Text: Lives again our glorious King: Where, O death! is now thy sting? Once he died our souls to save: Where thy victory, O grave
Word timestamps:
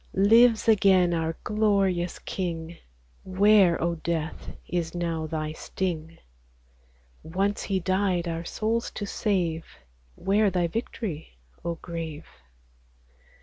Lives 0.15 0.67
again 0.67 1.13
our 1.13 1.37
glorious 1.43 2.17
King: 2.17 2.75
Where, 3.23 3.79
O 3.79 3.93
death! 3.93 4.49
is 4.67 4.95
now 4.95 5.27
thy 5.27 5.51
sting? 5.51 6.17
Once 7.21 7.61
he 7.61 7.79
died 7.79 8.27
our 8.27 8.43
souls 8.43 8.89
to 8.95 9.05
save: 9.05 9.63
Where 10.15 10.49
thy 10.49 10.65
victory, 10.65 11.37
O 11.63 11.75
grave 11.75 12.25